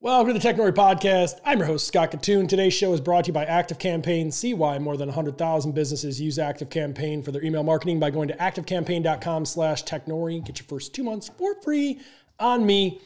[0.00, 1.40] Welcome to the Technori Podcast.
[1.44, 2.48] I'm your host, Scott Kitun.
[2.48, 4.30] Today's show is brought to you by Active Campaign.
[4.30, 8.28] See why more than 100,000 businesses use Active Campaign for their email marketing by going
[8.28, 10.44] to activecampaign.com slash Technori.
[10.44, 11.98] Get your first two months for free
[12.38, 13.00] on me.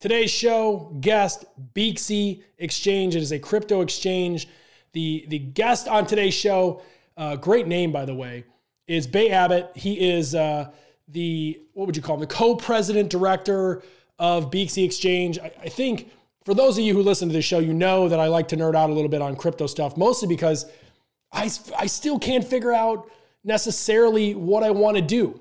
[0.00, 1.44] Today's show, guest,
[1.74, 3.14] Beaxy Exchange.
[3.14, 4.48] It is a crypto exchange.
[4.94, 6.82] The, the guest on today's show,
[7.16, 8.42] uh, great name, by the way,
[8.88, 9.70] is Bay Abbott.
[9.76, 10.72] He is uh,
[11.06, 13.84] the, what would you call him, the co-president director
[14.18, 15.38] of Beaxy Exchange.
[15.38, 16.10] I, I think
[16.44, 18.56] for those of you who listen to this show, you know that I like to
[18.56, 20.66] nerd out a little bit on crypto stuff, mostly because
[21.32, 23.10] I, I still can't figure out
[23.44, 25.40] necessarily what I want to do.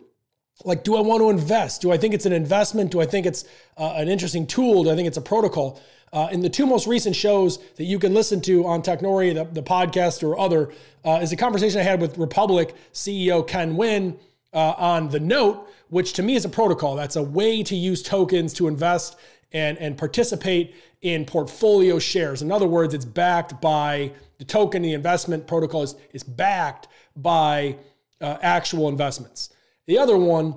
[0.63, 1.81] Like, do I want to invest?
[1.81, 2.91] Do I think it's an investment?
[2.91, 3.45] Do I think it's
[3.77, 4.83] uh, an interesting tool?
[4.83, 5.81] Do I think it's a protocol?
[6.13, 9.45] Uh, in the two most recent shows that you can listen to on Technori, the,
[9.45, 10.71] the podcast or other,
[11.05, 14.17] uh, is a conversation I had with Republic CEO Ken Nguyen
[14.53, 16.95] uh, on the note, which to me is a protocol.
[16.95, 19.17] That's a way to use tokens to invest
[19.53, 22.41] and, and participate in portfolio shares.
[22.41, 27.77] In other words, it's backed by the token, the investment protocol is, is backed by
[28.19, 29.49] uh, actual investments.
[29.87, 30.55] The other one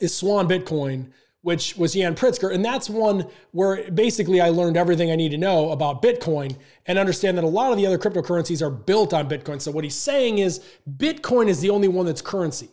[0.00, 1.10] is Swan Bitcoin,
[1.42, 2.54] which was Yan Pritzker.
[2.54, 6.98] And that's one where basically I learned everything I need to know about Bitcoin and
[6.98, 9.60] understand that a lot of the other cryptocurrencies are built on Bitcoin.
[9.60, 10.60] So what he's saying is
[10.96, 12.68] Bitcoin is the only one that's currency.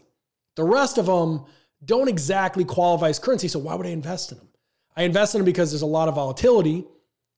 [0.55, 1.45] The rest of them
[1.85, 3.47] don't exactly qualify as currency.
[3.47, 4.49] So why would I invest in them?
[4.97, 6.85] I invest in them because there's a lot of volatility.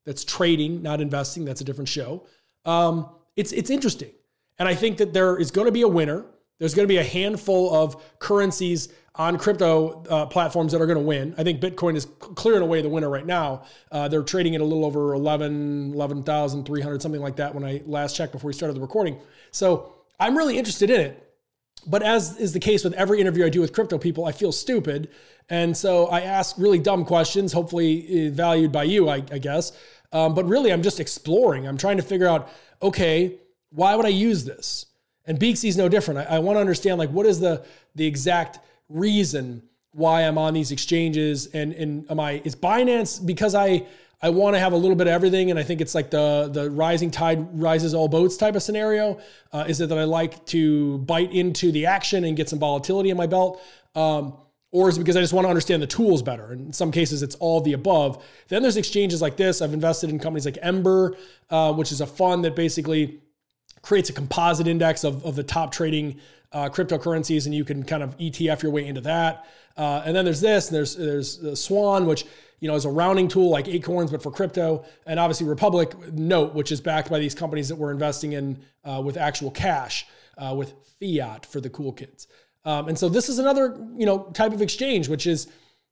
[0.05, 1.45] That's trading, not investing.
[1.45, 2.25] That's a different show.
[2.66, 4.11] Um, it's it's interesting,
[4.58, 6.25] and I think that there is going to be a winner.
[6.59, 10.97] There's going to be a handful of currencies on crypto uh, platforms that are going
[10.97, 11.36] to win.
[11.38, 13.64] I think Bitcoin is clearing away the winner right now.
[13.91, 18.16] Uh, they're trading at a little over 11, 11,300, something like that when I last
[18.16, 19.19] checked before we started the recording.
[19.52, 21.28] So I'm really interested in it.
[21.85, 24.52] But as is the case with every interview I do with crypto people, I feel
[24.52, 25.09] stupid.
[25.49, 29.72] And so I ask really dumb questions, hopefully eh, valued by you, I, I guess.
[30.11, 31.67] Um, but really, I'm just exploring.
[31.67, 32.50] I'm trying to figure out,
[32.81, 33.35] okay,
[33.72, 34.85] why would I use this?
[35.25, 36.22] And Beaxy is no different.
[36.22, 40.53] I, I want to understand like what is the the exact reason why I'm on
[40.53, 43.85] these exchanges and and am I is Binance because I
[44.22, 46.50] I want to have a little bit of everything, and I think it's like the
[46.52, 49.19] the rising tide rises all boats type of scenario.
[49.53, 53.12] Uh, is it that I like to bite into the action and get some volatility
[53.12, 53.62] in my belt,
[53.96, 54.35] um,
[54.72, 56.52] or is it because I just want to understand the tools better?
[56.52, 58.24] And In some cases, it's all the above.
[58.50, 59.62] Then there's exchanges like this.
[59.62, 61.16] I've invested in companies like Ember,
[61.50, 63.22] uh, which is a fund that basically
[63.81, 66.19] creates a composite index of, of the top trading
[66.52, 69.46] uh, cryptocurrencies, and you can kind of ETF your way into that.
[69.78, 72.26] Uh, and then there's this, and there's there's Swan, which
[72.60, 76.54] you know, is a rounding tool like Acorns, but for crypto, and obviously Republic Note,
[76.54, 80.06] which is backed by these companies that we're investing in uh, with actual cash,
[80.38, 82.28] uh, with fiat for the cool kids.
[82.66, 85.48] Um, and so this is another, you know, type of exchange, which is,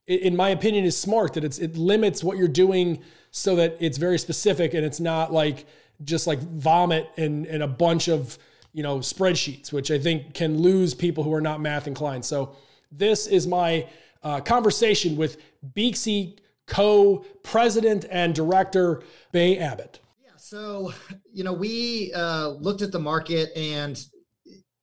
[0.07, 3.01] in my opinion, is smart that it's it limits what you're doing
[3.31, 5.66] so that it's very specific and it's not like
[6.03, 8.38] just like vomit and and a bunch of
[8.77, 12.23] you know spreadsheets, which I think can lose people who are not math inclined.
[12.23, 12.55] So
[12.91, 13.88] this is my
[14.21, 15.38] uh, conversation with
[15.73, 19.01] Beaxy co president and director,
[19.31, 19.99] Bay Abbott.
[20.23, 20.93] Yeah, so,
[21.33, 23.99] you know, we uh, looked at the market and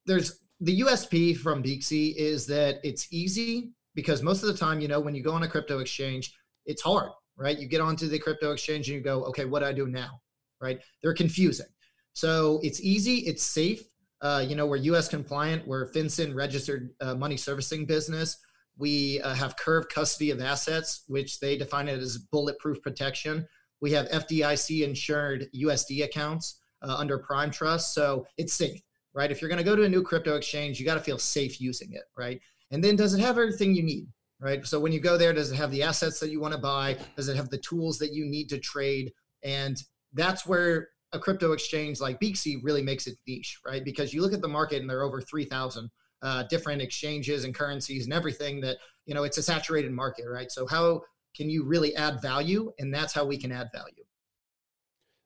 [0.06, 4.88] there's the USP from Beaxy is that it's easy because most of the time, you
[4.88, 6.34] know, when you go on a crypto exchange,
[6.66, 7.56] it's hard, right?
[7.56, 10.20] You get onto the crypto exchange and you go, okay, what do I do now?
[10.60, 10.80] Right?
[11.00, 11.66] They're confusing.
[12.14, 13.84] So it's easy, it's safe.
[14.20, 18.38] Uh, you know, we're US compliant, we're FinCEN registered uh, money servicing business.
[18.78, 23.46] We uh, have Curv custody of assets, which they define it as bulletproof protection.
[23.80, 27.94] We have FDIC insured USD accounts uh, under Prime Trust.
[27.94, 28.80] So it's safe,
[29.12, 29.30] right?
[29.30, 31.60] If you're going to go to a new crypto exchange, you got to feel safe
[31.60, 32.40] using it, right?
[32.70, 34.06] And then does it have everything you need,
[34.40, 34.64] right?
[34.66, 36.96] So when you go there, does it have the assets that you want to buy?
[37.16, 39.12] Does it have the tools that you need to trade?
[39.42, 39.76] And
[40.14, 43.84] that's where a crypto exchange like Beaxy really makes it niche, right?
[43.84, 45.90] Because you look at the market and there are over 3,000
[46.22, 50.50] uh, different exchanges and currencies and everything that you know it's a saturated market right?
[50.50, 51.02] So how
[51.36, 52.72] can you really add value?
[52.78, 54.04] And that's how we can add value.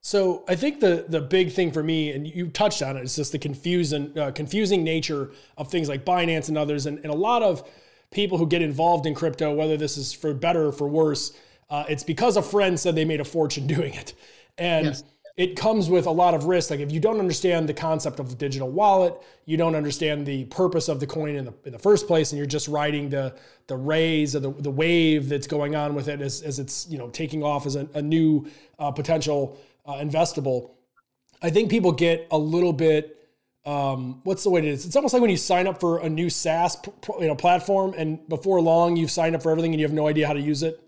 [0.00, 3.16] So I think the the big thing for me, and you touched on it, is
[3.16, 7.16] just the confusing uh, confusing nature of things like Binance and others, and, and a
[7.16, 7.68] lot of
[8.10, 11.32] people who get involved in crypto, whether this is for better or for worse,
[11.68, 14.14] uh, it's because a friend said they made a fortune doing it,
[14.56, 15.02] and yes
[15.38, 16.70] it comes with a lot of risk.
[16.70, 19.14] Like if you don't understand the concept of digital wallet,
[19.46, 22.38] you don't understand the purpose of the coin in the, in the first place, and
[22.38, 23.34] you're just riding the
[23.68, 26.98] the rays or the, the wave that's going on with it as, as it's you
[26.98, 28.50] know taking off as a, a new
[28.80, 29.56] uh, potential
[29.86, 30.70] uh, investable.
[31.40, 33.14] I think people get a little bit.
[33.64, 34.86] Um, what's the way it is?
[34.86, 36.76] It's almost like when you sign up for a new SaaS
[37.20, 40.08] you know platform, and before long you've signed up for everything and you have no
[40.08, 40.82] idea how to use it.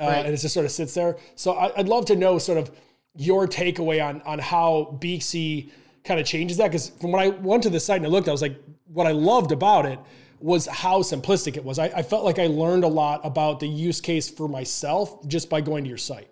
[0.00, 0.26] uh, right.
[0.26, 1.18] and it just sort of sits there.
[1.36, 2.72] So I, would love to know sort of
[3.14, 5.70] your takeaway on on how Beaxy
[6.04, 8.28] kind of changes that because from when I went to the site and I looked,
[8.28, 8.56] I was like,
[8.86, 9.98] what I loved about it
[10.40, 11.78] was how simplistic it was.
[11.78, 15.48] I, I felt like I learned a lot about the use case for myself just
[15.48, 16.28] by going to your site.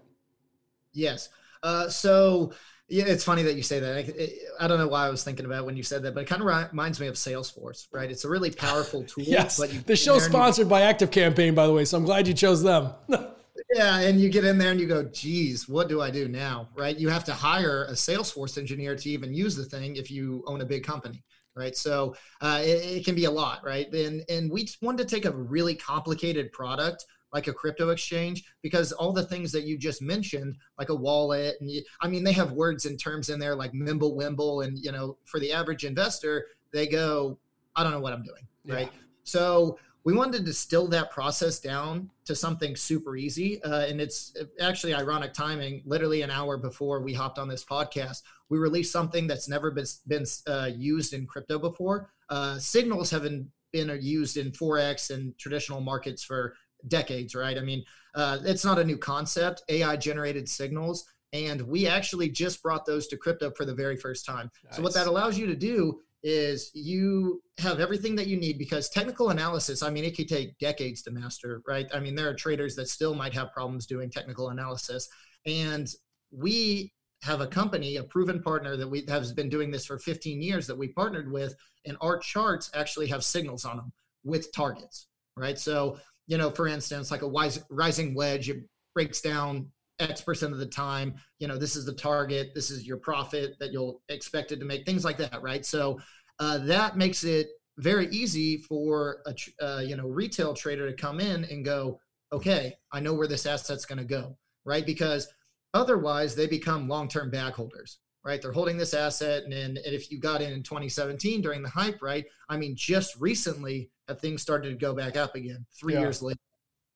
[0.93, 1.29] Yes.
[1.63, 2.53] Uh, so
[2.89, 3.97] yeah, it's funny that you say that.
[3.97, 6.27] I, I, don't know why I was thinking about when you said that, but it
[6.27, 8.11] kind of reminds me of Salesforce, right?
[8.11, 9.25] It's a really powerful tool.
[9.25, 9.59] yes.
[9.59, 12.93] the show's sponsored by Active Campaign, by the way, so I'm glad you chose them.
[13.73, 16.69] yeah, and you get in there and you go, "Geez, what do I do now?"
[16.77, 16.99] Right?
[16.99, 20.61] You have to hire a Salesforce engineer to even use the thing if you own
[20.61, 21.23] a big company
[21.57, 21.77] right?
[21.77, 23.93] So uh, it, it, can be a lot, right?
[23.93, 28.93] And and we wanted to take a really complicated product like a crypto exchange because
[28.93, 32.33] all the things that you just mentioned, like a wallet, and you, I mean they
[32.33, 35.85] have words and terms in there like mimble wimble, and you know for the average
[35.85, 37.39] investor they go,
[37.77, 38.75] I don't know what I'm doing, yeah.
[38.75, 38.93] right?
[39.25, 39.79] So
[40.11, 43.63] we wanted to distill that process down to something super easy.
[43.63, 45.83] Uh, and it's actually ironic timing.
[45.85, 49.85] Literally an hour before we hopped on this podcast, we released something that's never been,
[50.09, 52.11] been uh, used in crypto before.
[52.29, 56.57] Uh, signals have been, been used in Forex and traditional markets for
[56.89, 57.57] decades, right?
[57.57, 57.85] I mean,
[58.17, 61.05] uh, it's not a new concept, AI generated signals.
[61.33, 64.51] And we actually just brought those to crypto for the very first time.
[64.65, 64.77] Nice.
[64.77, 68.89] So, what that allows you to do is you have everything that you need because
[68.89, 71.87] technical analysis, I mean, it could take decades to master, right?
[71.95, 75.09] I mean, there are traders that still might have problems doing technical analysis.
[75.47, 75.89] And
[76.31, 80.41] we have a company, a proven partner that we has been doing this for 15
[80.41, 81.55] years that we partnered with,
[81.87, 83.93] and our charts actually have signals on them
[84.25, 85.59] with targets, right?
[85.59, 88.65] So, you know, for instance, like a rising wedge, it
[88.95, 89.71] breaks down
[90.01, 93.57] X percent of the time, you know, this is the target, this is your profit
[93.61, 95.65] that you'll expected to make, things like that, right?
[95.65, 96.01] So
[96.39, 97.49] uh, that makes it
[97.79, 102.01] very easy for a uh, you know retail trader to come in and go,
[102.33, 104.85] okay, I know where this asset's going to go, right?
[104.85, 105.29] Because
[105.75, 108.41] otherwise they become long-term bag holders, right?
[108.41, 112.01] They're holding this asset, and, and if you got in in 2017 during the hype,
[112.03, 112.25] right?
[112.49, 116.01] I mean, just recently have things started to go back up again, three yeah.
[116.01, 116.41] years later,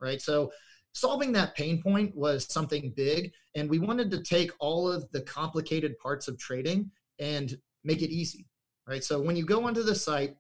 [0.00, 0.20] right?
[0.20, 0.52] So
[0.94, 5.20] solving that pain point was something big and we wanted to take all of the
[5.22, 8.46] complicated parts of trading and make it easy
[8.86, 9.02] right?
[9.02, 10.36] So when you go onto the site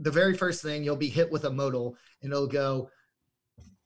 [0.00, 2.90] the very first thing you'll be hit with a modal and it'll go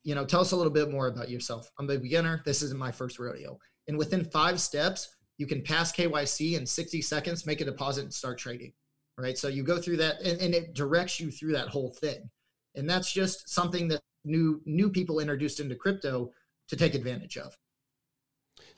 [0.02, 1.70] you know tell us a little bit more about yourself.
[1.78, 2.42] I'm a beginner.
[2.44, 3.58] This isn't my first rodeo.
[3.88, 8.12] And within five steps you can pass kyc in 60 seconds make a deposit and
[8.12, 8.72] start trading
[9.18, 9.36] right?
[9.36, 12.30] So you go through that and, and it directs you through that whole thing.
[12.76, 16.32] And that's just something that new new people introduced into crypto
[16.68, 17.56] to take advantage of.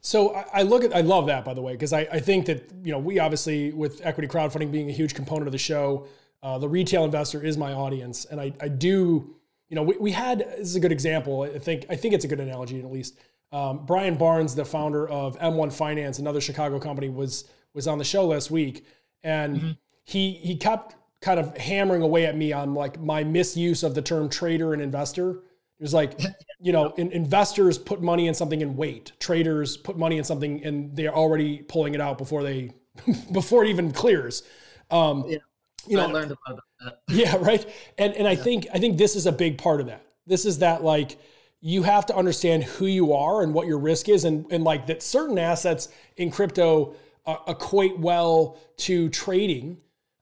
[0.02, 2.70] So I, look at I love that by the way because I, I think that
[2.82, 6.06] you know we obviously with equity crowdfunding being a huge component of the show,
[6.42, 9.34] uh, the retail investor is my audience, and I, I do
[9.69, 11.42] you know we, we had this is a good example.
[11.42, 13.19] I think I think it's a good analogy at least.
[13.52, 17.44] Um, Brian Barnes, the founder of M1 Finance, another Chicago company, was
[17.75, 18.87] was on the show last week,
[19.22, 19.70] and mm-hmm.
[20.04, 24.02] he he kept kind of hammering away at me on like my misuse of the
[24.02, 25.31] term trader and investor.
[25.31, 26.20] It was like,
[26.61, 29.12] you know, in, investors put money in something and wait.
[29.20, 32.70] Traders put money in something and they're already pulling it out before they
[33.32, 34.43] before it even clears.
[34.90, 35.38] Um, yeah.
[35.87, 37.00] You know, I learned about that.
[37.08, 37.66] Yeah, right.
[37.99, 38.43] And and I yeah.
[38.43, 40.05] think I think this is a big part of that.
[40.26, 41.19] This is that like
[41.61, 44.87] you have to understand who you are and what your risk is, and and like
[44.87, 46.94] that certain assets in crypto
[47.26, 49.78] uh, equate well to trading.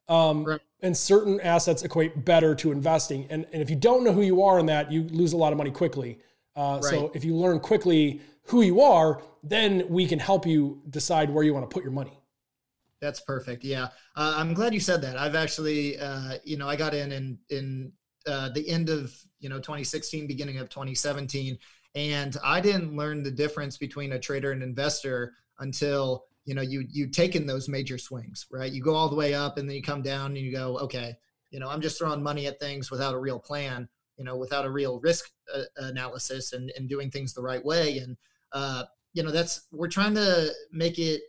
[0.09, 3.27] Um, right and certain assets equate better to investing.
[3.29, 5.51] And, and if you don't know who you are in that, you lose a lot
[5.51, 6.19] of money quickly.
[6.55, 6.89] Uh, right.
[6.89, 11.43] So if you learn quickly who you are, then we can help you decide where
[11.43, 12.17] you want to put your money.
[13.01, 13.63] That's perfect.
[13.63, 13.85] Yeah,
[14.17, 15.17] uh, I'm glad you said that.
[15.17, 17.93] I've actually, uh, you know, I got in in in
[18.27, 21.57] uh, the end of you know 2016, beginning of 2017,
[21.95, 26.85] and I didn't learn the difference between a trader and investor until you know you
[26.89, 28.71] you taken those major swings right?
[28.71, 31.15] You go all the way up and then you come down and you go okay
[31.51, 33.87] you know i'm just throwing money at things without a real plan
[34.19, 37.97] you know without a real risk uh, analysis and and doing things the right way.
[37.97, 38.17] And
[38.51, 41.21] uh you know that's we're trying to make it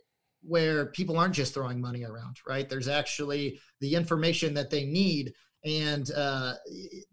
[0.43, 2.69] where people aren't just throwing money around right?
[2.69, 5.33] There's actually the information that they need.
[5.63, 6.53] And uh,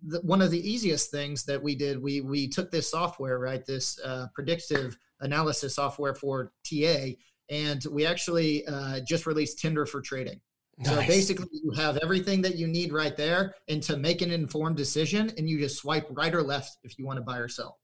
[0.07, 3.65] the, one of the easiest things that we did we we took this software right
[3.65, 7.09] this uh, predictive analysis software for ta
[7.51, 10.41] and we actually uh, just released Tinder for trading.
[10.79, 10.89] Nice.
[10.89, 14.77] So basically, you have everything that you need right there, and to make an informed
[14.77, 17.79] decision, and you just swipe right or left if you want to buy or sell.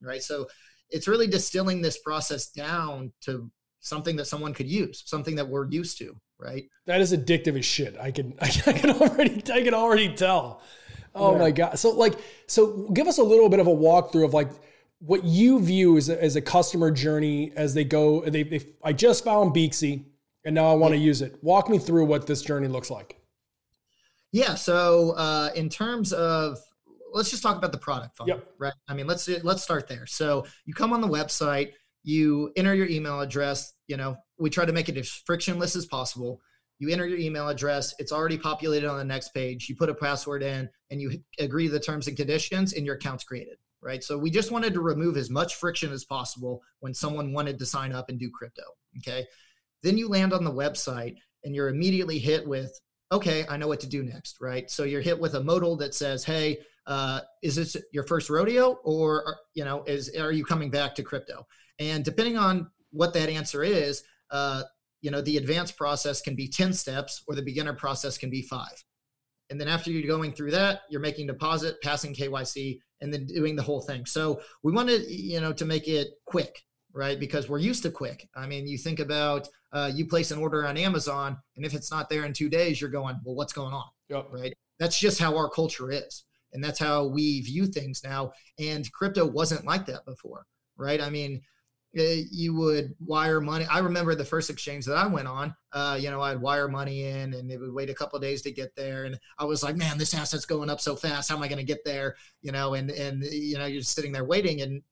[0.00, 0.22] Right.
[0.22, 0.48] So
[0.90, 5.68] it's really distilling this process down to something that someone could use, something that we're
[5.70, 6.16] used to.
[6.38, 6.64] Right.
[6.86, 7.96] That is addictive as shit.
[8.00, 10.62] I can I can already I can already tell.
[11.14, 11.38] Oh yeah.
[11.38, 11.78] my god.
[11.78, 12.14] So like
[12.46, 14.50] so give us a little bit of a walkthrough of like
[15.04, 18.20] what you view as a, as a customer journey as they go.
[18.22, 20.04] They, they I just found Beaxy
[20.44, 21.36] and now I want to use it.
[21.42, 23.20] Walk me through what this journey looks like.
[24.30, 24.54] Yeah.
[24.54, 26.58] So uh, in terms of
[27.12, 28.48] let's just talk about the product funnel, yep.
[28.58, 28.72] right?
[28.88, 30.06] I mean, let's let's start there.
[30.06, 31.72] So you come on the website,
[32.04, 33.74] you enter your email address.
[33.88, 36.40] You know, we try to make it as frictionless as possible.
[36.78, 37.94] You enter your email address.
[37.98, 39.68] It's already populated on the next page.
[39.68, 43.24] You put a password in, and you agree the terms and conditions, and your account's
[43.24, 43.58] created.
[43.82, 44.04] Right.
[44.04, 47.66] So we just wanted to remove as much friction as possible when someone wanted to
[47.66, 48.62] sign up and do crypto.
[48.98, 49.26] Okay.
[49.82, 52.78] Then you land on the website, and you're immediately hit with
[53.12, 54.70] okay, I know what to do next, right?
[54.70, 58.78] So you're hit with a modal that says, hey, uh, is this your first rodeo
[58.84, 61.46] or, you know, is, are you coming back to crypto?
[61.78, 64.62] And depending on what that answer is, uh,
[65.02, 68.40] you know, the advanced process can be 10 steps or the beginner process can be
[68.40, 68.82] five.
[69.50, 73.56] And then after you're going through that, you're making deposit, passing KYC, and then doing
[73.56, 74.06] the whole thing.
[74.06, 76.62] So we wanted, you know, to make it quick,
[76.94, 77.20] right?
[77.20, 78.28] Because we're used to quick.
[78.34, 81.90] I mean, you think about uh, you place an order on Amazon, and if it's
[81.90, 83.84] not there in two days, you're going, well, what's going on?
[84.08, 84.28] Yep.
[84.30, 84.54] Right.
[84.78, 86.24] That's just how our culture is.
[86.54, 88.32] And that's how we view things now.
[88.58, 90.44] And crypto wasn't like that before,
[90.76, 91.00] right?
[91.00, 91.40] I mean,
[91.94, 93.66] you would wire money.
[93.70, 95.54] I remember the first exchange that I went on.
[95.72, 98.50] Uh, you know, I'd wire money in, and it would wait a couple days to
[98.50, 99.04] get there.
[99.04, 101.30] And I was like, "Man, this asset's going up so fast.
[101.30, 103.94] How am I going to get there?" You know, and and you know, you're just
[103.94, 104.82] sitting there waiting, and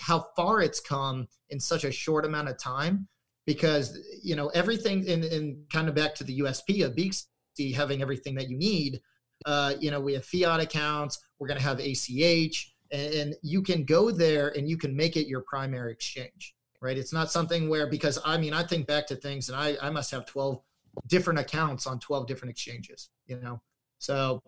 [0.00, 3.08] how far it's come in such a short amount of time
[3.46, 8.00] because you know everything in, in kind of back to the USP of Beaxy having
[8.00, 9.00] everything that you need.
[9.46, 11.18] Uh, you know, we have fiat accounts.
[11.38, 15.26] We're going to have ACH, and, you can go there and you can make it
[15.26, 16.54] your primary exchange.
[16.80, 16.98] Right?
[16.98, 19.90] It's not something where because I mean I think back to things and I I
[19.90, 20.60] must have twelve
[21.06, 23.08] different accounts on twelve different exchanges.
[23.26, 23.60] You know,
[23.98, 24.42] so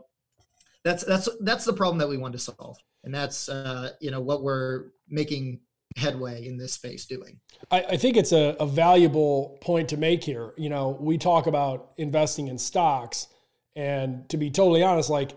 [0.84, 4.20] that's that's that's the problem that we want to solve, and that's uh, you know
[4.20, 5.60] what we're making
[5.96, 7.40] headway in this space doing.
[7.70, 10.52] I, I think it's a, a, valuable point to make here.
[10.58, 13.28] You know, we talk about investing in stocks,
[13.74, 15.32] and to be totally honest, like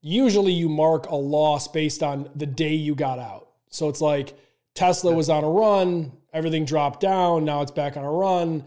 [0.00, 3.48] usually you mark a loss based on the day you got out.
[3.68, 4.34] So it's like
[4.74, 8.64] Tesla was on a run, everything dropped down, now it's back on a run.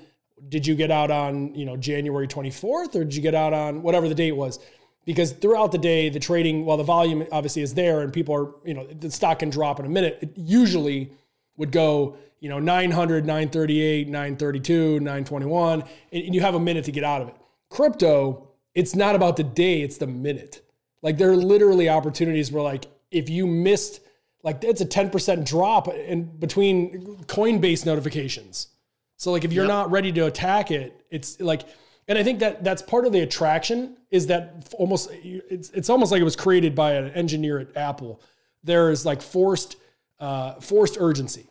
[0.50, 3.82] Did you get out on, you know, January 24th or did you get out on
[3.82, 4.60] whatever the date was?
[5.06, 8.52] Because throughout the day, the trading, while the volume obviously is there and people are,
[8.66, 11.12] you know, the stock can drop in a minute, it usually
[11.58, 17.04] would go, you know, 900, 938, 932, 921, and you have a minute to get
[17.04, 17.36] out of it.
[17.70, 20.63] Crypto, it's not about the day, it's the minute.
[21.04, 24.00] Like there are literally opportunities where like if you missed
[24.42, 28.70] like it's a 10% drop in between Coinbase notifications.
[29.18, 29.70] So like if you're yep.
[29.70, 31.68] not ready to attack it, it's like
[32.08, 36.12] and I think that that's part of the attraction is that almost it's it's almost
[36.12, 38.20] like it was created by an engineer at Apple.
[38.64, 39.78] There is like forced
[40.20, 41.46] uh, forced urgency.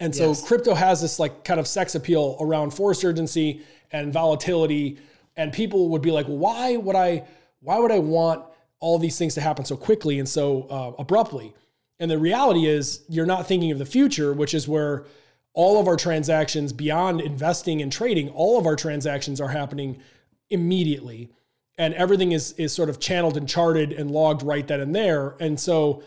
[0.00, 0.46] And so yes.
[0.46, 3.62] crypto has this like kind of sex appeal around forced urgency
[3.92, 4.98] and volatility.
[5.36, 7.24] And people would be like, why would I,
[7.60, 8.44] why would I want
[8.82, 11.54] all these things to happen so quickly and so uh, abruptly?
[11.98, 15.06] And the reality is you're not thinking of the future, which is where
[15.54, 20.00] all of our transactions beyond investing and trading, all of our transactions are happening
[20.50, 21.30] immediately.
[21.78, 25.36] And everything is, is sort of channeled and charted and logged right then and there.
[25.40, 26.02] And so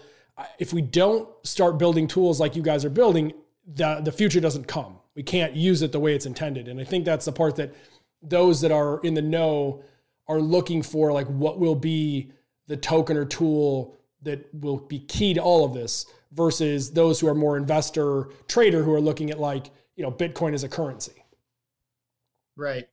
[0.59, 3.33] if we don't start building tools like you guys are building,
[3.65, 4.99] the the future doesn't come.
[5.15, 6.67] We can't use it the way it's intended.
[6.67, 7.73] And I think that's the part that
[8.21, 9.83] those that are in the know
[10.27, 12.31] are looking for like what will be
[12.67, 17.27] the token or tool that will be key to all of this versus those who
[17.27, 21.23] are more investor trader who are looking at like, you know, Bitcoin as a currency.
[22.55, 22.87] Right.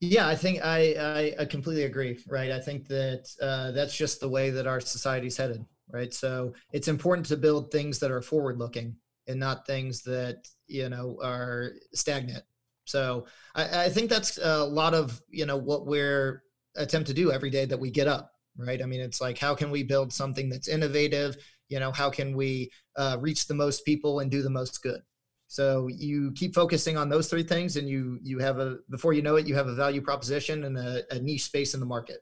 [0.00, 2.18] Yeah, I think I, I, I completely agree.
[2.28, 2.50] Right.
[2.50, 6.12] I think that uh, that's just the way that our society's headed right?
[6.12, 10.88] So it's important to build things that are forward looking and not things that, you
[10.88, 12.44] know, are stagnant.
[12.84, 16.42] So I, I think that's a lot of, you know, what we're
[16.76, 18.82] attempt to do every day that we get up, right?
[18.82, 21.36] I mean, it's like, how can we build something that's innovative?
[21.68, 25.00] You know, how can we uh, reach the most people and do the most good?
[25.48, 29.22] So you keep focusing on those three things, and you you have a before you
[29.22, 32.18] know it, you have a value proposition and a, a niche space in the market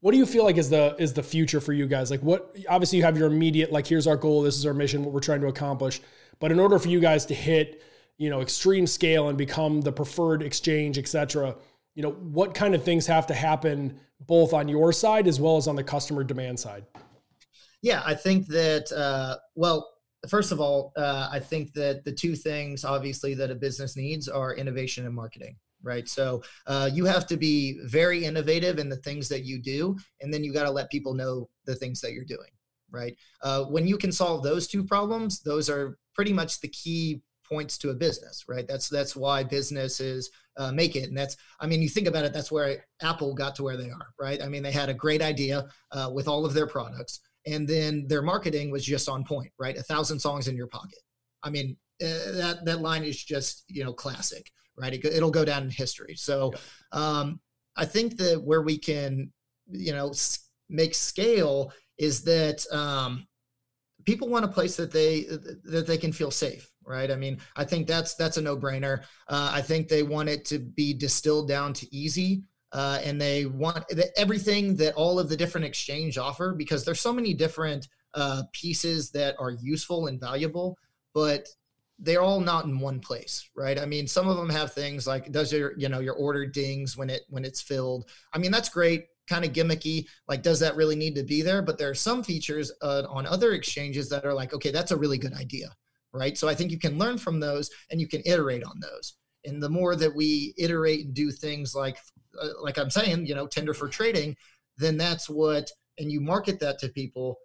[0.00, 2.54] what do you feel like is the is the future for you guys like what
[2.68, 5.20] obviously you have your immediate like here's our goal this is our mission what we're
[5.20, 6.00] trying to accomplish
[6.38, 7.82] but in order for you guys to hit
[8.18, 11.56] you know extreme scale and become the preferred exchange etc
[11.94, 15.56] you know what kind of things have to happen both on your side as well
[15.56, 16.84] as on the customer demand side
[17.82, 19.88] yeah i think that uh, well
[20.28, 24.28] first of all uh, i think that the two things obviously that a business needs
[24.28, 25.56] are innovation and marketing
[25.86, 26.08] right?
[26.08, 30.34] So uh, you have to be very innovative in the things that you do, and
[30.34, 32.50] then you got to let people know the things that you're doing,
[32.90, 33.16] right?
[33.42, 37.78] Uh, when you can solve those two problems, those are pretty much the key points
[37.78, 38.66] to a business, right?
[38.66, 42.32] That's that's why businesses uh, make it, and that's I mean, you think about it,
[42.32, 44.42] that's where Apple got to where they are, right?
[44.42, 48.06] I mean, they had a great idea uh, with all of their products, and then
[48.08, 49.76] their marketing was just on point, right?
[49.76, 51.00] A thousand songs in your pocket.
[51.42, 54.92] I mean, uh, that that line is just you know classic, right?
[54.92, 56.14] It, will go down in history.
[56.16, 56.52] So,
[56.92, 57.40] um,
[57.76, 59.32] I think that where we can,
[59.70, 60.12] you know,
[60.68, 63.26] make scale is that um,
[64.04, 65.22] people want a place that they
[65.64, 67.10] that they can feel safe right?
[67.10, 69.00] I mean i think that's that's a no-brainer.
[69.28, 73.46] Uh, i think they want it to be distilled down to easy uh, and they
[73.46, 73.84] want
[74.16, 79.10] everything that all of the different exchange offer because there's so many different uh, pieces
[79.10, 80.76] that are useful and valuable
[81.14, 81.46] but
[82.00, 83.78] they're all not in one place right?
[83.78, 86.96] I mean some of them have things like does your you know your order dings
[86.96, 88.08] when it when it's filled?
[88.32, 91.62] I mean that's great kind of gimmicky like does that really need to be there?
[91.62, 94.96] But there are some features uh, on other exchanges that are like okay that's a
[94.96, 95.68] really good idea
[96.16, 99.16] right so i think you can learn from those and you can iterate on those
[99.44, 101.98] and the more that we iterate and do things like
[102.40, 104.36] uh, like i'm saying you know Tinder for trading
[104.78, 107.38] then that's what and you market that to people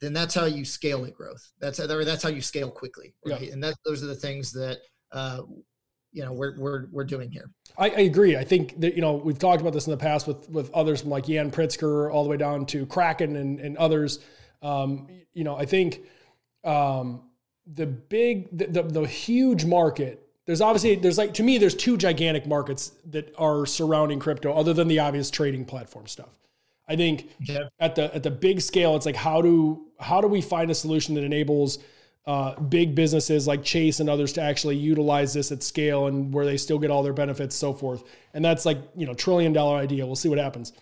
[0.00, 3.52] then that's how you scale it growth that's that's how you scale quickly right yeah.
[3.52, 4.78] and that those are the things that
[5.12, 5.40] uh,
[6.12, 7.50] you know we're we're we're doing here.
[7.76, 8.36] I, I, agree.
[8.36, 11.02] I think that you know we've talked about this in the past with with others
[11.02, 14.20] from like Yan Pritzker all the way down to Kraken and and others.
[14.62, 16.00] Um, you know, I think
[16.64, 17.22] um,
[17.74, 20.22] the big the, the, the huge market.
[20.46, 24.72] There's obviously there's like to me there's two gigantic markets that are surrounding crypto other
[24.72, 26.30] than the obvious trading platform stuff.
[26.88, 27.68] I think yeah.
[27.80, 30.74] at the at the big scale, it's like how do how do we find a
[30.74, 31.78] solution that enables
[32.28, 36.44] uh, big businesses like Chase and others to actually utilize this at scale and where
[36.44, 38.04] they still get all their benefits, so forth.
[38.34, 40.04] And that's like, you know, trillion dollar idea.
[40.04, 40.74] We'll see what happens.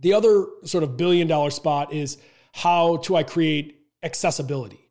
[0.00, 2.16] The other sort of billion dollar spot is
[2.54, 4.88] how do I create accessibility?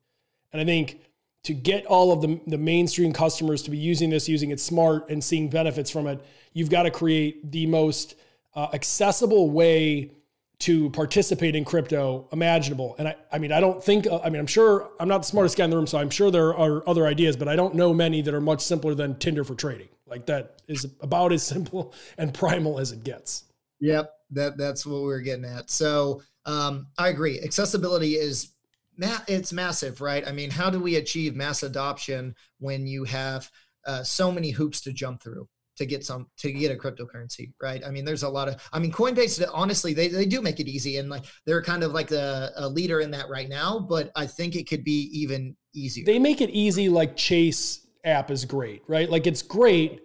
[0.54, 1.00] And I think
[1.44, 5.10] to get all of the, the mainstream customers to be using this, using it smart
[5.10, 8.16] and seeing benefits from it, you've got to create the most
[8.56, 10.12] uh, accessible way
[10.60, 12.96] to participate in crypto imaginable.
[13.00, 15.58] And I, I mean, I don't think, I mean, I'm sure I'm not the smartest
[15.58, 17.94] guy in the room, so I'm sure there are other ideas, but I don't know
[17.94, 19.90] many that are much simpler than Tinder for trading.
[20.06, 23.46] Like that is about as simple and primal as it gets.
[23.80, 25.72] Yep, that that's what we are getting at.
[25.72, 27.40] So um, I agree.
[27.42, 28.50] Accessibility is
[29.28, 30.28] it's massive, right?
[30.28, 33.50] I mean, how do we achieve mass adoption when you have
[33.86, 35.48] uh, so many hoops to jump through?
[35.78, 38.80] to get some to get a cryptocurrency right i mean there's a lot of i
[38.80, 42.08] mean coinbase honestly they, they do make it easy and like they're kind of like
[42.08, 46.06] the a leader in that right now but i think it could be even easier
[46.06, 50.02] they make it easy like chase app is great right like it's great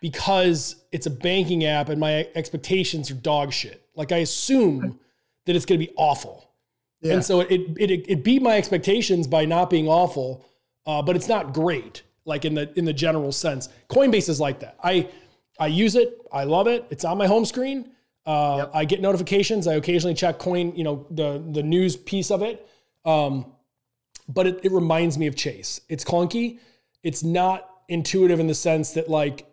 [0.00, 4.98] because it's a banking app and my expectations are dog shit like i assume
[5.46, 6.47] that it's going to be awful
[7.00, 7.14] yeah.
[7.14, 10.44] and so it, it it beat my expectations by not being awful
[10.86, 13.68] uh, but it's not great like in the in the general sense.
[13.88, 14.76] Coinbase is like that.
[14.84, 15.08] I
[15.58, 16.20] I use it.
[16.30, 16.86] I love it.
[16.90, 17.90] It's on my home screen.
[18.24, 18.70] Uh, yep.
[18.74, 19.66] I get notifications.
[19.66, 22.68] I occasionally check coin, you know, the the news piece of it.
[23.04, 23.46] Um,
[24.28, 25.80] but it, it reminds me of Chase.
[25.88, 26.58] It's clunky.
[27.02, 29.46] It's not intuitive in the sense that like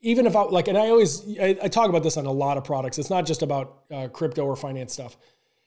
[0.00, 2.56] even if I like, and I always I, I talk about this on a lot
[2.56, 2.98] of products.
[2.98, 5.16] It's not just about uh, crypto or finance stuff.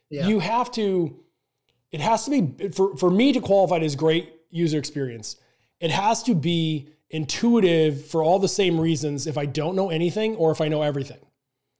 [0.09, 0.27] Yeah.
[0.27, 1.19] You have to.
[1.91, 5.37] It has to be for for me to qualify as great user experience
[5.79, 10.35] it has to be intuitive for all the same reasons if I don't know anything
[10.35, 11.19] or if I know everything.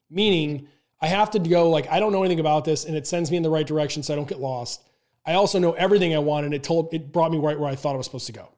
[0.10, 0.68] Meaning,
[1.02, 3.38] I have to go like I don't know anything about this and it sends me
[3.38, 4.84] in the right direction so I don't get lost.
[5.26, 7.76] I also know everything I want and it told it brought me right where I
[7.76, 8.50] thought I was supposed to go.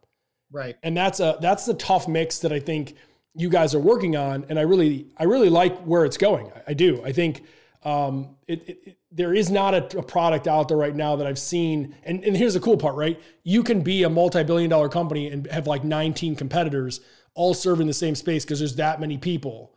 [0.52, 0.78] Right.
[0.84, 2.96] And that's a that's the tough mix that I think
[3.36, 6.52] you guys are working on and I really I really like where it's going.
[6.56, 7.04] I, I do.
[7.04, 7.44] I think
[7.84, 11.40] um, it, it, there is not a, a, product out there right now that I've
[11.40, 11.96] seen.
[12.04, 13.20] And, and here's the cool part, right?
[13.44, 17.00] You can be a multi billion dollar company and have like 19 competitors
[17.36, 19.74] all serving the same space because there's that many people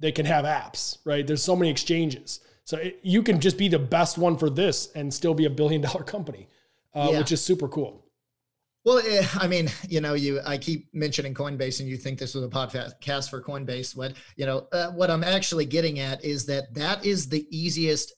[0.00, 1.26] that can have apps, right?
[1.26, 2.40] There's so many exchanges.
[2.64, 5.50] So it, you can just be the best one for this and still be a
[5.50, 6.48] billion dollar company,
[6.94, 7.18] uh, yeah.
[7.18, 8.01] which is super cool.
[8.84, 12.34] Well, eh, I mean, you know, you I keep mentioning Coinbase, and you think this
[12.34, 13.96] was a podcast for Coinbase.
[13.96, 18.14] What you know, uh, what I'm actually getting at is that that is the easiest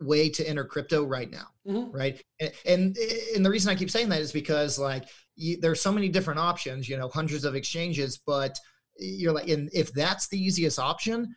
[0.00, 1.90] way to enter crypto right now, mm-hmm.
[1.90, 2.22] right?
[2.40, 2.96] And, and,
[3.34, 5.04] and the reason I keep saying that is because like
[5.36, 8.58] you, there's so many different options, you know, hundreds of exchanges, but
[8.98, 11.34] you're like, and if that's the easiest option,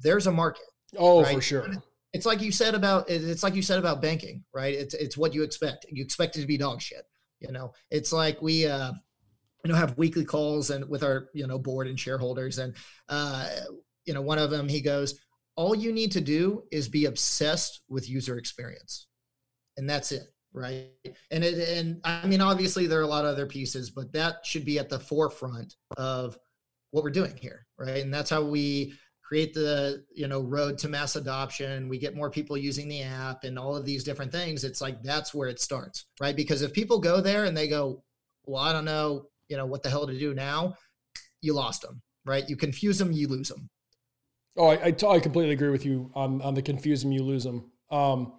[0.00, 0.64] there's a market.
[0.98, 1.34] Oh, right?
[1.34, 1.68] for sure.
[2.12, 4.72] It's like you said about it's like you said about banking, right?
[4.72, 5.86] It's it's what you expect.
[5.90, 7.04] You expect it to be dog shit.
[7.46, 8.92] You know, it's like we uh
[9.64, 12.74] you know have weekly calls and with our you know board and shareholders and
[13.08, 13.48] uh
[14.04, 15.18] you know one of them he goes
[15.56, 19.06] all you need to do is be obsessed with user experience.
[19.76, 20.86] And that's it right?
[21.30, 24.36] And it and i mean obviously there are a lot of other pieces but that
[24.44, 26.38] should be at the forefront of
[26.92, 28.02] what we're doing here right?
[28.02, 32.30] And that's how we create the you know road to mass adoption we get more
[32.30, 35.60] people using the app and all of these different things it's like that's where it
[35.60, 36.36] starts right?
[36.36, 38.02] Because if people go there and they go
[38.46, 40.74] well i don't know you know what the hell to do now
[41.40, 42.48] you lost them right?
[42.48, 43.68] You confuse them you lose them
[44.56, 47.22] oh i, I, t- I completely agree with you on, on the confuse them you
[47.22, 48.32] lose them um,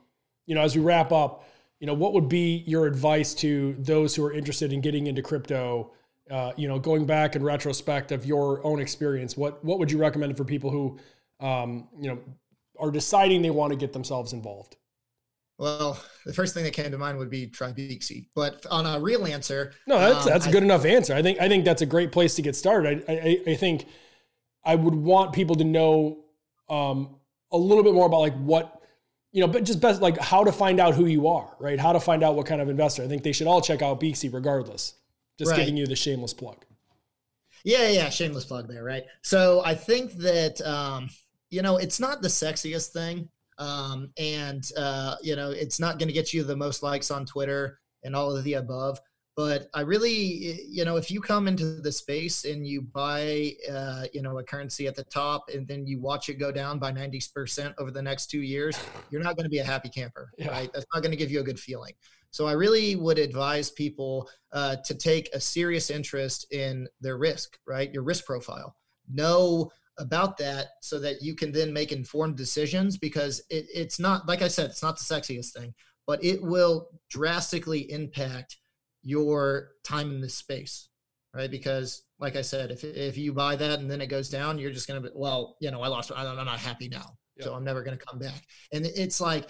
[0.46, 1.46] you know as we wrap up
[1.80, 5.22] you know, what would be your advice to those who are interested in getting into
[5.22, 5.92] crypto?
[6.30, 9.98] Uh, you know, going back in retrospect of your own experience, what what would you
[9.98, 10.98] recommend for people who,
[11.40, 12.20] um, you know,
[12.80, 14.76] are deciding they want to get themselves involved?
[15.58, 17.74] Well, the first thing that came to mind would be try.
[18.36, 21.14] But on a real answer, no, that's um, that's a good I, enough answer.
[21.14, 23.06] I think I think that's a great place to get started.
[23.08, 23.86] I I, I think
[24.64, 26.26] I would want people to know
[26.70, 27.18] um,
[27.52, 28.82] a little bit more about like what
[29.32, 31.80] you know, but just best like how to find out who you are, right?
[31.80, 33.04] How to find out what kind of investor.
[33.04, 34.96] I think they should all check out Beaxy regardless.
[35.38, 35.60] Just right.
[35.60, 36.66] giving you the shameless plug.
[37.64, 39.04] Yeah, yeah, shameless plug there, right?
[39.24, 41.10] So I think that um,
[41.50, 43.30] you know, it's not the sexiest thing.
[43.58, 47.80] Um, and uh, you know, it's not gonna get you the most likes on Twitter
[48.04, 49.00] and all of the above
[49.36, 54.06] but i really you know if you come into the space and you buy uh,
[54.14, 56.92] you know a currency at the top and then you watch it go down by
[56.92, 58.78] 90% over the next two years
[59.10, 60.50] you're not going to be a happy camper yeah.
[60.50, 61.94] right that's not going to give you a good feeling
[62.32, 67.58] so i really would advise people uh, to take a serious interest in their risk
[67.68, 68.76] right your risk profile
[69.12, 74.28] know about that so that you can then make informed decisions because it, it's not
[74.28, 75.74] like i said it's not the sexiest thing
[76.08, 78.58] but it will drastically impact
[79.06, 80.90] your time in this space,
[81.34, 81.50] right?
[81.50, 84.72] Because, like I said, if if you buy that and then it goes down, you're
[84.72, 87.46] just gonna be, well, you know, I lost, I'm not happy now, yep.
[87.46, 88.44] so I'm never gonna come back.
[88.72, 89.50] And it's like,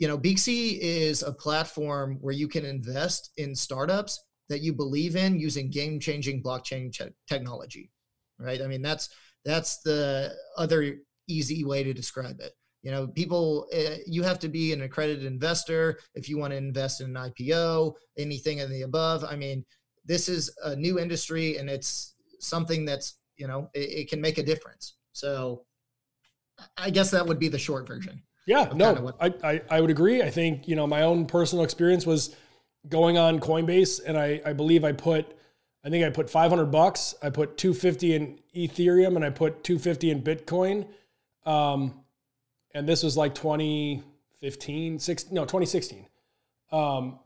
[0.00, 5.14] you know, Beaxy is a platform where you can invest in startups that you believe
[5.14, 6.90] in using game-changing blockchain
[7.28, 7.90] technology,
[8.38, 8.62] right?
[8.62, 9.10] I mean, that's
[9.44, 10.96] that's the other
[11.28, 12.52] easy way to describe it.
[12.82, 16.56] You know people uh, you have to be an accredited investor if you want to
[16.56, 19.22] invest in an ipo anything in the above.
[19.22, 19.66] I mean
[20.06, 24.38] this is a new industry and it's something that's you know it, it can make
[24.38, 24.96] a difference.
[25.12, 25.66] So
[26.76, 29.90] i guess that would be the short version yeah no what- I, I i would
[29.90, 32.34] agree i think you know my own personal experience was
[32.88, 35.36] going on coinbase and i i believe i put
[35.82, 37.14] I think I put 500 bucks.
[37.22, 40.86] I put 250 in Ethereum and I put 250 in Bitcoin.
[41.46, 41.94] Um,
[42.74, 46.06] and this was like 2015, six, no, 2016.
[46.70, 47.18] Um,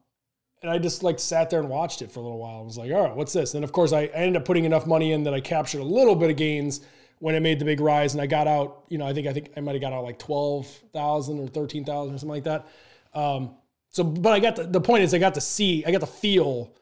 [0.63, 2.61] and I just like sat there and watched it for a little while.
[2.61, 3.55] I was like, all right, what's this?
[3.55, 6.15] And of course, I ended up putting enough money in that I captured a little
[6.15, 6.81] bit of gains
[7.25, 8.13] when it made the big rise.
[8.13, 10.05] And I got out, you know, I think I think I might have got out
[10.05, 12.67] like twelve thousand or thirteen thousand or something like that.
[13.15, 13.55] Um,
[13.89, 16.07] so, but I got the, the point is I got to see, I got to
[16.07, 16.75] feel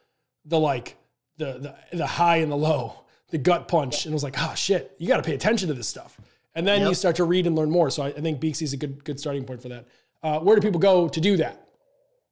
[0.45, 0.97] the like
[1.37, 4.53] the the the high and the low, the gut punch, and I was like, oh
[4.53, 6.19] shit, you got to pay attention to this stuff
[6.55, 6.89] and then yep.
[6.89, 7.89] you start to read and learn more.
[7.89, 9.87] So I, I think is a good good starting point for that.
[10.21, 11.67] Uh, where do people go to do that?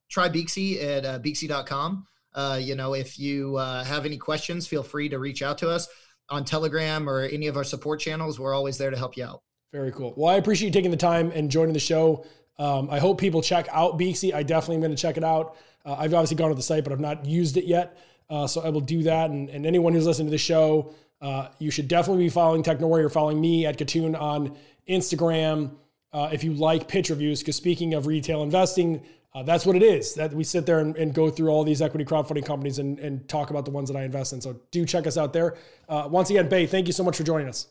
[0.08, 2.06] Try Beaxy at uh, Beaxy.com.
[2.34, 5.68] Uh, you know, if you uh, have any questions, feel free to reach out to
[5.68, 5.88] us
[6.28, 8.38] on Telegram or any of our support channels.
[8.38, 9.42] We're always there to help you out.
[9.72, 10.12] Very cool.
[10.16, 12.26] Well, I appreciate you taking the time and joining the show.
[12.58, 14.34] Um, I hope people check out Beaxy.
[14.34, 15.56] I definitely am going to check it out.
[15.84, 17.98] Uh, I've obviously gone to the site, but I've not used it yet.
[18.28, 19.30] Uh, so I will do that.
[19.30, 23.02] And, and anyone who's listening to the show, uh, you should definitely be following Technori
[23.02, 24.56] or following me at Kitun on
[24.88, 25.72] Instagram
[26.12, 27.40] uh, if you like pitch reviews.
[27.40, 29.02] Because speaking of retail investing,
[29.34, 30.14] uh, that's what it is.
[30.14, 33.26] That we sit there and, and, go through all these equity crowdfunding companies and, and,
[33.28, 34.40] talk about the ones that I invest in.
[34.40, 35.56] So do check us out there.
[35.88, 37.68] Uh, once again, Bay, thank you so much for joining us.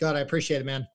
[0.00, 0.84] God, I appreciate it, man.